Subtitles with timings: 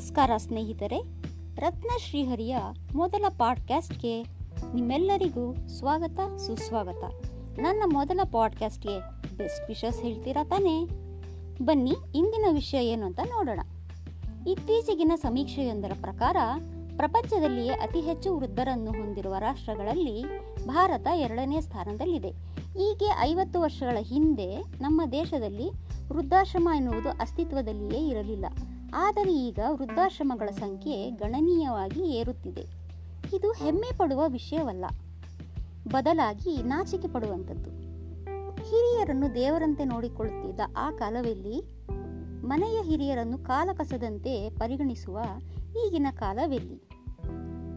[0.00, 0.98] ನಮಸ್ಕಾರ ಸ್ನೇಹಿತರೆ,
[1.56, 2.56] ರತ್ನ ಶ್ರೀಹರಿಯ
[2.94, 4.22] ಮೊದಲ ಪಾಡ್ಕ್ಯಾಸ್ಟ್ಗೆ
[4.74, 7.24] ನಿಮ್ಮೆಲ್ಲರಿಗೂ ಸ್ವಾಗತ, ಸುಸ್ವಾಗತ.
[7.58, 8.98] ನನ್ನ ಮೊದಲ ಪಾಡ್ಕ್ಯಾಸ್ಟ್ಗೆ
[9.36, 10.84] ಬೆಸ್ಟ್ ವಿಷಸ್ ಹೇಳ್ತೀರಾ ತಾನೇ?
[11.62, 13.60] ಬನ್ನಿ, ಇಂದಿನ ವಿಷಯ ಏನು ಅಂತ ನೋಡೋಣ.
[14.46, 16.36] ಇತ್ತೀಚೆಗಿನ ಸಮೀಕ್ಷೆಯೊಂದರ ಪ್ರಕಾರ,
[16.96, 20.24] ಪ್ರಪಂಚದಲ್ಲಿಯೇ ಅತಿ ಹೆಚ್ಚು ವೃದ್ಧರನ್ನು ಹೊಂದಿರುವ ರಾಷ್ಟ್ರಗಳಲ್ಲಿ
[20.66, 22.30] ಭಾರತ ಎರಡನೇ ಸ್ಥಾನದಲ್ಲಿದೆ.
[22.78, 25.70] ಹೀಗೆ ಐವತ್ತು ವರ್ಷಗಳ ಹಿಂದೆ ನಮ್ಮ ದೇಶದಲ್ಲಿ
[26.12, 28.46] ವೃದ್ಧಾಶ್ರಮ ಎನ್ನುವುದು ಅಸ್ತಿತ್ವದಲ್ಲಿಯೇ ಇರಲಿಲ್ಲ.
[28.94, 32.60] ಆದರೆ ಈಗ ವೃದ್ಧಾಶ್ರಮಗಳ ಸಂಖ್ಯೆ ಗಣನೀಯವಾಗಿ ಏರುತ್ತಿದೆ.
[33.36, 34.84] ಇದು ಹೆಮ್ಮೆ ಪಡುವ ವಿಷಯವಲ್ಲ.
[35.88, 37.70] ಬದಲಾಗಿ ನಾಚಿಕೆ ಪಡುವಂಥದ್ದು.
[38.64, 41.80] ಹಿರಿಯರನ್ನು ದೇವರಂತೆ ನೋಡಿಕೊಳ್ಳುತ್ತಿದ್ದ ಆ ಕಾಲದಲ್ಲಿ
[42.46, 45.20] ಮನೆಯ ಹಿರಿಯರನ್ನು ಕಾಲ ಕಸದಂತೆ ಪರಿಗಣಿಸುವ
[45.86, 46.82] ಈಗಿನ ಕಾಲವೆಲ್ಲಿ?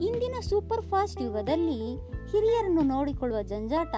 [0.05, 1.95] ಇಂದಿನ ಸೂಪರ್ ಫಾಸ್ಟ್ ಯುಗದಲ್ಲಿ
[2.31, 3.95] ಹಿರಿಯರನ್ನು ನೋಡಿಕೊಳ್ಳುವ ಜಂಜಾಟ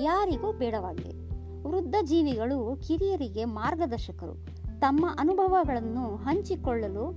[0.00, 1.24] ಯಾರಿಗೂ ಬೇಡವಾಗಿದೆ.
[1.68, 4.63] ವೃದ್ಧ ಜೀವಿಗಳು ಕಿರಿಯರಿಗೆ ಮಾರ್ಗದರ್ಶಕರು.
[4.84, 7.14] ತಮ್ಮ ಅನುಭವಗಳನ್ನು ಹಂಚಿಕೊಳ್ಳಲು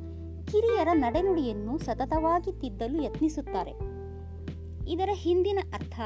[0.47, 3.71] ಕಿರಿಯರ ನಡೆನುಡಿಯನ್ನು ಸತತವಾಗಿ ತಿದ್ದಲು ಯತ್ನಿಸುತ್ತಾರೆ.
[4.91, 5.99] ಇದರ ಹಿಂದಿನ ಅರ್ಥ,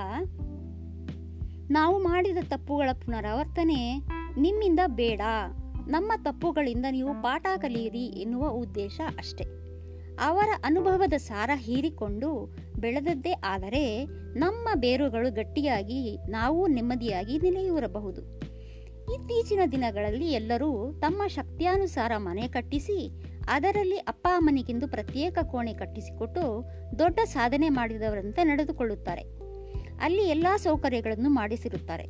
[1.71, 3.97] ನಾವು ಮಾಡಿದ ತಪ್ಪುಗಳ ಪುನರಾವರ್ತನೆ
[4.37, 5.21] ನಿಮ್ಮಿಂದ ಬೇಡ,
[5.87, 9.43] ನಮ್ಮ ತಪ್ಪುಗಳಿಂದ ನೀವು ಪಾಠ ಕಲಿಯಿರಿ ಎನ್ನುವ ಉದ್ದೇಶ ಅಷ್ಟೆ.
[10.21, 14.05] ಅವರ ಅನುಭವದ ಸಾರ ಹೀರಿಕೊಂಡು ಬೆಳೆದದ್ದೇ ಆದರೆ
[14.39, 18.40] ನಮ್ಮ ಬೇರುಗಳು ಗಟ್ಟಿಯಾಗಿ ನಾವು ನೆಮ್ಮದಿಯಾಗಿ ನಿಲೆಯೂರಬಹುದು.
[19.13, 23.11] ಇತ್ತೀಚಿನ ದಿನಗಳಲ್ಲಿ ಎಲ್ಲರೂ ತಮ್ಮ ಶಕ್ತಿಯಾನುಸಾರ ಮನೆ ಕಟ್ಟಿಸಿ,
[23.49, 26.65] ಅದರಲ್ಲಿ ಅಪ್ಪ ಅಮ್ಮನಿಗೆಂದು ಪ್ರತ್ಯೇಕ ಕೋಣೆ ಕಟ್ಟಿಸಿಕೊಟ್ಟು
[26.99, 29.21] ದೊಡ್ಡ ಸಾಧನೆ ಮಾಡಿದವರಂತೆ ನಡೆದುಕೊಳ್ಳುತ್ತಾರೆ.
[30.01, 32.03] ಅಲ್ಲಿ ಎಲ್ಲ ಸೌಕರ್ಯಗಳನ್ನು ಮಾಡಿಸಿರುತ್ತಾರೆ.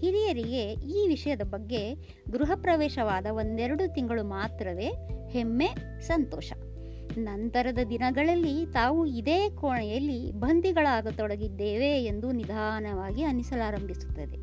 [0.00, 1.94] ಹಿರಿಯರಿಗೆ ಈ ವಿಷಯದ ಬಗ್ಗೆ
[2.32, 4.92] ಗೃಹ ಪ್ರವೇಶವಾದ ಒಂದೆರಡು ತಿಂಗಳು ಮಾತ್ರವೇ
[5.30, 6.52] ಹೆಮ್ಮೆ, ಸಂತೋಷ.
[7.18, 14.36] ನಂತರದ ದಿನಗಳಲ್ಲಿ ತಾವು ಇದೇ ಕೋಣೆಯಲ್ಲಿ ಬಂದಿಗಳಾಗತೊಡಗಿದ್ದೇವೆ ಎಂದು ನಿಧಾನವಾಗಿ ಅನಿಸಲಾರಂಭಿಸುತ್ತದೆ.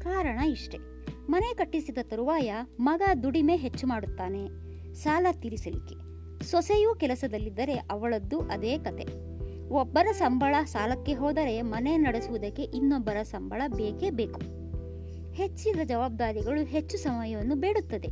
[0.00, 0.89] ಕಾರಣ ಇಷ್ಟೇ.
[1.30, 4.48] ಮನೆ ಕಟ್ಟಿಸಿದ ತರುವಾಯ ಮಗ ದುಡಿಮೆ ಹೆಚ್ಚು ಮಾಡುತ್ತಾನೆ.
[4.94, 5.94] ಸಾಲ ತೀರಿಸಲಿಕ್ಕೆ.
[6.44, 9.04] ಸೊಸೆಯೂ ಕೆಲಸದಲ್ಲಿದ್ದರೆ ಅವಳದ್ದು ಅದೇ ಕತೆ.
[9.68, 14.40] ಒಬ್ಬರ ಸಂಬಳ ಸಾಲಕ್ಕೆ ಹೋದರೆ ಮನೆ ನಡೆಸುವುದಕ್ಕೆ ಇನ್ನೊಬ್ಬರ ಸಂಬಳ ಬೇಕೇ ಬೇಕು.
[15.32, 18.08] ಹೆಚ್ಚಿದ ಜವಾಬ್ದಾರಿಗಳು ಹೆಚ್ಚು ಸಮಯವನ್ನು ಬೇಡುತ್ತದೆ.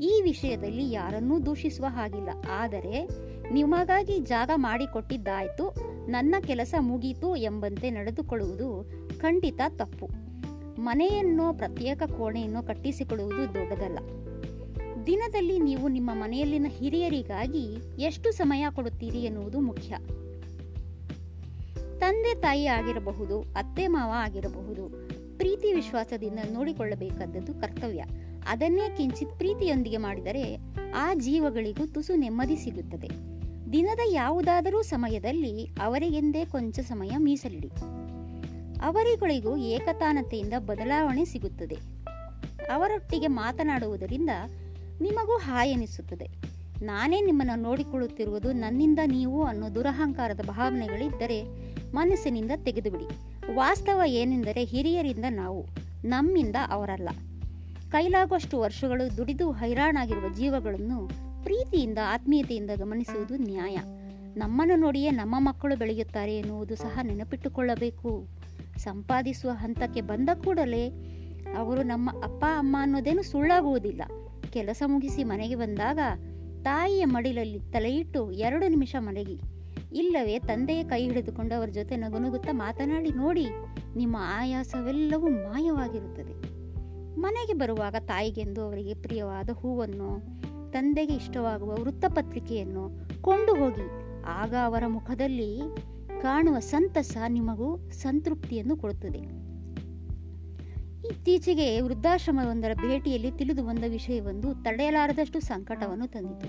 [0.00, 2.28] ಈ ವಿಷಯದಲ್ಲಿ ಯಾರನ್ನೂ ದೂಷಿಸುವ ಹಾಗಿಲ್ಲ.
[2.50, 3.08] ಆದರೆ
[3.52, 5.74] ನಿಮಗಾಗಿ ಜಾಗ ಮಾಡಿಕೊಟ್ಟಿದ್ದಾಯಿತು.
[6.10, 10.25] ನನ್ನ ಕೆಲಸ ಮುಗೀತು ಎಂಬಂತೆ ನಡೆದುಕೊಳ್ಳುವುದು ಖಂಡಿತ ತಪ್ಪು.
[10.78, 13.98] ಮನೆಯನ್ನೋ ಪ್ರತ್ಯೇಕ ಕೋಣೆಯನ್ನು ಕಟ್ಟಿಸಿಕೊಳ್ಳುವುದು ದೊಡ್ಡದಲ್ಲ.
[15.06, 19.96] ದಿನದಲ್ಲಿ ನೀವು ನಿಮ್ಮ ಮನೆಯಲ್ಲಿನ ಹಿರಿಯರಿಗಾಗಿ ಎಷ್ಟು ಸಮಯ ಕೊಡುತ್ತೀರಿ ಎನ್ನುವುದು ಮುಖ್ಯ.
[21.98, 24.88] ತಂದೆ ತಾಯಿ ಆಗಿರಬಹುದು, ಅತ್ತೆ ಮಾವ ಆಗಿರಬಹುದು,
[25.38, 28.04] ಪ್ರೀತಿ ವಿಶ್ವಾಸದಿಂದ ನೋಡಿಕೊಳ್ಳಬೇಕಾದದ್ದು ಕರ್ತವ್ಯ.
[28.48, 30.58] ಅದನ್ನೇ ಕಿಂಚಿತ್ ಪ್ರೀತಿಯೊಂದಿಗೆ ಮಾಡಿದರೆ
[30.96, 33.08] ಆ ಜೀವಗಳಿಗೂ ತುಸು ನೆಮ್ಮದಿ ಸಿಗುತ್ತದೆ.
[33.72, 37.70] ದಿನದ ಯಾವುದಾದರೂ ಸಮಯದಲ್ಲಿ ಅವರಿಗೆಂದೇ ಕೊಂಚ ಸಮಯ ಮೀಸಲಿಡಿ.
[38.82, 41.74] ಅವರಿಗಳಿಗೂ ಏಕತಾನತೆಯಿಂದ ಬದಲಾವಣೆ ಸಿಗುತ್ತದೆ.
[42.72, 44.30] ಅವರೊಟ್ಟಿಗೆ ಮಾತನಾಡುವುದರಿಂದ
[45.00, 46.56] ನಿಮಗೂ ಹಾಯ್ ಎನಿಸುತ್ತದೆ.
[46.82, 51.44] ನಾನೇ ನಿಮ್ಮನ್ನು ನೋಡಿಕೊಳ್ಳುತ್ತಿರುವುದು ನನ್ನಿಂದ ನೀವು ಅನ್ನೋ ದುರಹಂಕಾರದ ಭಾವನೆಗಳಿದ್ದರೆ
[51.94, 53.04] ಮನಸ್ಸಿನಿಂದ ತೆಗೆದುಬಿಡಿ.
[53.54, 55.66] ವಾಸ್ತವ ಏನೆಂದರೆ ಹಿರಿಯರಿಂದ ನಾವು,
[56.04, 57.08] ನಮ್ಮಿಂದ ಅವರಲ್ಲ.
[57.90, 61.08] ಕೈಲಾಗುವಷ್ಟು ವರ್ಷಗಳು ದುಡಿದು ಹೈರಾಣಾಗಿರುವ ಜೀವಗಳನ್ನು
[61.42, 63.78] ಪ್ರೀತಿಯಿಂದ, ಆತ್ಮೀಯತೆಯಿಂದ ಗಮನಿಸುವುದು ನ್ಯಾಯ.
[64.36, 68.28] ನಮ್ಮನ್ನು ನೋಡಿಯೇ ನಮ್ಮ ಮಕ್ಕಳು ಬೆಳೆಯುತ್ತಾರೆ ಎನ್ನುವುದು ಸಹ ನೆನಪಿಟ್ಟುಕೊಳ್ಳಬೇಕು.
[68.76, 70.88] ಸಂಪಾದಿಸುವ ಹಂತಕ್ಕೆ ಬಂದ ಕೂಡಲೇ
[71.58, 74.02] ಅವರು ನಮ್ಮ ಅಪ್ಪ, ಅಮ್ಮ ಅನ್ನೋದೇನು ಸುಳ್ಳಾಗುವುದಿಲ್ಲ.
[74.52, 75.98] ಕೆಲಸ ಮುಗಿಸಿ ಮನೆಗೆ ಬಂದಾಗ
[76.62, 79.40] ತಾಯಿಯ ಮಡಿಲಲ್ಲಿ ತಲೆಯಿಟ್ಟು ಎರಡು ನಿಮಿಷ ಮಲಗಿ.
[79.92, 83.46] ಇಲ್ಲವೇ ತಂದೆಯ ಕೈ ಹಿಡಿದುಕೊಂಡು ಅವರ ಜೊತೆ ನಗುನಗುತ್ತಾ ಮಾತನಾಡಿ, ನೋಡಿ,
[83.96, 86.56] ನಿಮ್ಮ ಆಯಾಸವೆಲ್ಲವೂ ಮಾಯವಾಗಿರುತ್ತದೆ.
[87.20, 90.20] ಮನೆಗೆ ಬರುವಾಗ ತಾಯಿಗೆಂದು ಅವರಿಗೆ ಪ್ರಿಯವಾದ ಹೂವನ್ನು,
[90.72, 92.90] ತಂದೆಗೆ ಇಷ್ಟವಾಗುವ ವೃತ್ತಪತ್ರಿಕೆಯನ್ನು
[93.22, 95.60] ಕೊಂಡು ಹೋಗಿ ಆಗ ಅವರ ಮುಖದಲ್ಲಿ
[96.22, 99.46] ಕಾಣುವ ಸಂತಸ ನಿಮಗೂ ಸಂತೃಪ್ತಿಯನ್ನು ಕೊಡುತ್ತದೆ.
[101.08, 106.48] ಇತ್ತೀಚೆಗೆ ವೃದ್ಧಾಶ್ರಮವೊಂದರ ಭೇಟಿಯಲ್ಲಿ ತಿಳಿದು ಬಂದ ವಿಷಯವೊಂದು ತಡೆಯಲಾರದಷ್ಟು ಸಂಕಟವನ್ನು ತಂದಿತು.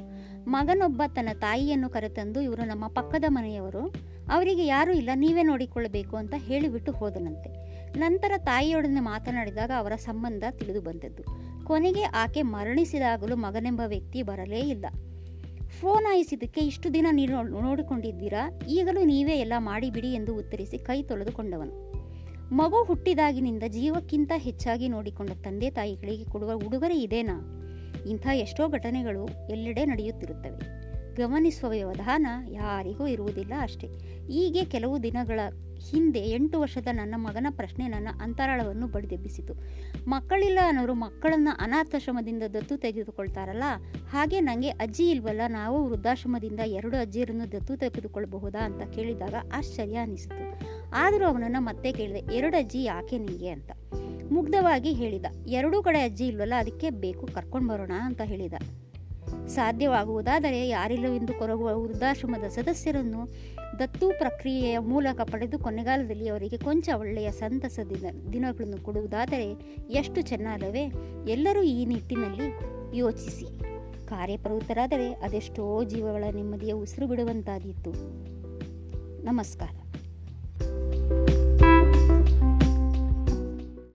[0.50, 3.88] ಮಗನೊಬ್ಬ ತನ್ನ ತಾಯಿಯನ್ನು ಕರೆತಂದು ಇವರು ನಮ್ಮ ಪಕ್ಕದ ಮನೆಯವರು,
[4.32, 7.68] ಅವರಿಗೆ ಯಾರೂ ಇಲ್ಲ, ನೀವೇ ನೋಡಿಕೊಳ್ಳಬೇಕು ಅಂತ ಹೇಳಿಬಿಟ್ಟು ಹೋದನಂತೆ.
[8.00, 11.24] ನಂತರ ತಾಯಿಯೊಡನೆ ಮಾತನಾಡಿದಾಗ ಅವರ ಸಂಬಂಧ ತಿಳಿದು ಬಂದದ್ದು.
[11.66, 14.86] ಕೊನೆಗೆ ಆಕೆ ಮರಣಿಸಿದಾಗಲೂ ಮಗನೆಂಬ ವ್ಯಕ್ತಿ ಬರಲೇ ಇಲ್ಲ.
[15.70, 18.62] ಫೋನ್ ಆಯಿಸಿದ್ದಕ್ಕೆ ಇಷ್ಟು ದಿನ ನೀವು ನೋಡಿಕೊಂಡಿದ್ದೀರಾ?
[18.68, 21.88] ಈಗಲೂ ನೀವೇ ಎಲ್ಲ ಮಾಡಿಬಿಡಿ ಎಂದು ಉತ್ತರಿಸಿ ಕೈ ತೊಳೆದುಕೊಂಡವನು
[22.56, 27.64] ಮಗು ಹುಟ್ಟಿದಾಗಿನಿಂದ ಜೀವಕ್ಕಿಂತ ಹೆಚ್ಚಾಗಿ ನೋಡಿಕೊಂಡ ತಂದೆ ತಾಯಿಗಳಿಗೆ ಕೊಡುವ ಉಡುಗೊರೆ ಇದೇನಾ?
[28.10, 30.87] ಇಂಥ ಎಷ್ಟೋ ಘಟನೆಗಳು ಎಲ್ಲೆಡೆ ನಡೆಯುತ್ತಿರುತ್ತವೆ.
[31.18, 33.88] ಗಮನಿಸುವ ವ್ಯವಧಾನ ಯಾರಿಗೂ ಇರುವುದಿಲ್ಲ ಅಷ್ಟೇ.
[34.28, 35.40] ಹೀಗೆ ಕೆಲವು ದಿನಗಳ
[35.92, 39.54] ಹಿಂದೆ ಎಂಟು ವರ್ಷದ ನನ್ನ ಮಗನ ಪ್ರಶ್ನೆ ನನ್ನ ಅಂತರಾಳವನ್ನು ಬಡಿದೆಬ್ಬಿಸಿತು.
[40.08, 43.64] ಮಕ್ಕಳಿಲ್ಲ ಅನ್ನೋರು ಮಕ್ಕಳನ್ನ ಅನಾಥಾಶ್ರಮದಿಂದ ದತ್ತು ತೆಗೆದುಕೊಳ್ತಾರಲ್ಲ?
[44.10, 45.42] ಹಾಗೆ ನನಗೆ ಅಜ್ಜಿ ಇಲ್ವಲ್ಲ?
[45.50, 50.60] ನಾವು ವೃದ್ಧಾಶ್ರಮದಿಂದ ಎರಡು ಅಜ್ಜಿಯರನ್ನು ದತ್ತು ತೆಗೆದುಕೊಳ್ಳಬಹುದಾ ಅಂತ ಕೇಳಿದಾಗ ಆಶ್ಚರ್ಯ ಅನಿಸಿತು.
[50.94, 53.72] ಆದರೂ ಅವನನ್ನು ಮತ್ತೆ ಕೇಳಿದೆ, ಎರಡು ಅಜ್ಜಿ ಯಾಕೆ ನಿಮಗೆ ಅಂತ.
[54.32, 56.54] ಮುಗ್ಧವಾಗಿ ಹೇಳಿದ, ಎರಡೂ ಕಡೆ ಅಜ್ಜಿ ಇಲ್ವಲ್ಲ?
[56.58, 57.92] ಅದಕ್ಕೆ ಬೇಕು ಕರ್ಕೊಂಡು ಬರೋಣ?
[58.02, 58.54] ಅಂತ ಹೇಳಿದ.
[59.48, 63.28] ಸಾಧ್ಯವಾಗುವುದಾದರೆ ಯಾರಿಲ್ಲವೆಂದು ಕೊರಗುವ ವೃದ್ಧಾಶ್ರಮದ ಸದಸ್ಯರನ್ನು
[63.80, 69.52] ದತ್ತು ಪ್ರಕ್ರಿಯೆಯ ಮೂಲಕ ಪಡೆದು ಕೊನೆಗಾಲದಲ್ಲಿ ಅವರಿಗೆ ಕೊಂಚ ಒಳ್ಳೆಯ ಸಂತಸ ದಿನ, ದಿನಗಳನ್ನು ಕೊಡುವುದಾದರೆ
[69.90, 70.92] ಎಷ್ಟು ಚೆನ್ನಾಗವೇ?
[71.30, 73.60] ಎಲ್ಲರೂ ಈ ನಿಟ್ಟಿನಲ್ಲಿ ಯೋಚಿಸಿ.
[74.08, 77.92] ಕಾರ್ಯಪ್ರವೃತ್ತರಾದರೆ ಅದೆಷ್ಟೋ ಜೀವಗಳ ನೆಮ್ಮದಿಯ ಉಸಿರು ಬಿಡುವಂತಾದೀತು.
[79.26, 79.82] ನಮಸ್ಕಾರ.